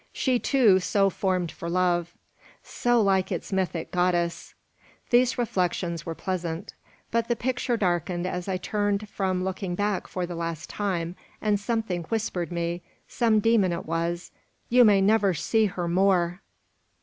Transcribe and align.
She, 0.13 0.39
too, 0.39 0.79
so 0.79 1.11
formed 1.11 1.51
for 1.51 1.69
love; 1.69 2.15
so 2.63 2.99
like 2.99 3.31
its 3.31 3.53
mythic 3.53 3.91
goddess! 3.91 4.55
These 5.11 5.37
reflections 5.37 6.07
were 6.07 6.15
pleasant. 6.15 6.73
But 7.11 7.27
the 7.27 7.35
picture 7.35 7.77
darkened 7.77 8.25
as 8.25 8.47
I 8.47 8.57
turned 8.57 9.07
from 9.07 9.43
looking 9.43 9.75
back 9.75 10.07
for 10.07 10.25
the 10.25 10.33
last 10.33 10.71
time, 10.71 11.15
and 11.39 11.59
something 11.59 12.05
whispered 12.05 12.51
me, 12.51 12.81
some 13.07 13.39
demon 13.39 13.71
it 13.71 13.85
was, 13.85 14.31
"You 14.69 14.83
may 14.83 15.01
never 15.01 15.35
see 15.35 15.67
her 15.67 15.87
more!" 15.87 16.41